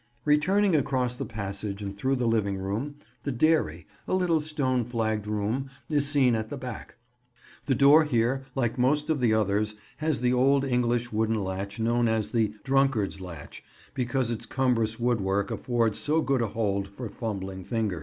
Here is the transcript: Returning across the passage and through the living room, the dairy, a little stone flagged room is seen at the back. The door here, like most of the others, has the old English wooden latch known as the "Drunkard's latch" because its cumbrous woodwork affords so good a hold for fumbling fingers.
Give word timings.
Returning 0.25 0.75
across 0.75 1.13
the 1.13 1.25
passage 1.27 1.83
and 1.83 1.95
through 1.95 2.15
the 2.15 2.25
living 2.25 2.57
room, 2.57 2.95
the 3.21 3.31
dairy, 3.31 3.85
a 4.07 4.15
little 4.15 4.41
stone 4.41 4.83
flagged 4.83 5.27
room 5.27 5.69
is 5.91 6.09
seen 6.09 6.33
at 6.33 6.49
the 6.49 6.57
back. 6.57 6.95
The 7.65 7.75
door 7.75 8.05
here, 8.05 8.43
like 8.55 8.79
most 8.79 9.11
of 9.11 9.19
the 9.19 9.35
others, 9.35 9.75
has 9.97 10.19
the 10.21 10.33
old 10.33 10.65
English 10.65 11.11
wooden 11.11 11.39
latch 11.43 11.79
known 11.79 12.07
as 12.07 12.31
the 12.31 12.51
"Drunkard's 12.63 13.21
latch" 13.21 13.63
because 13.93 14.31
its 14.31 14.47
cumbrous 14.47 14.99
woodwork 14.99 15.51
affords 15.51 15.99
so 15.99 16.19
good 16.23 16.41
a 16.41 16.47
hold 16.47 16.87
for 16.87 17.07
fumbling 17.07 17.63
fingers. 17.63 17.99